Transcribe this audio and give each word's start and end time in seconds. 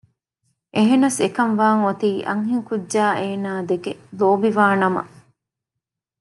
އެހެނަސް 0.75 1.19
އެކަންވާން 1.23 1.81
އޮތީ 1.85 2.09
އަންހެން 2.27 2.65
ކުއްޖާ 2.69 3.03
އޭނާދެކެ 3.19 3.91
ލޯބިވާ 4.19 4.65
ނަމަ 4.81 5.01